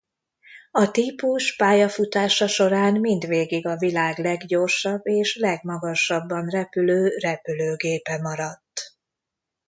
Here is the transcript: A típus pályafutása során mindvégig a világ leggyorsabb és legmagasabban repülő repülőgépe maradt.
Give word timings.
A 0.71 0.91
típus 0.91 1.55
pályafutása 1.55 2.47
során 2.47 2.93
mindvégig 2.99 3.65
a 3.67 3.77
világ 3.77 4.17
leggyorsabb 4.19 5.07
és 5.07 5.35
legmagasabban 5.37 6.47
repülő 6.47 7.07
repülőgépe 7.19 8.17
maradt. 8.21 8.95